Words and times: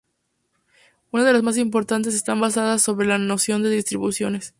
Una 1.11 1.23
de 1.25 1.33
las 1.33 1.43
más 1.43 1.57
importantes 1.57 2.15
están 2.15 2.41
basadas 2.41 2.81
sobre 2.81 3.05
la 3.05 3.19
noción 3.19 3.61
de 3.61 3.69
distribuciones. 3.69 4.49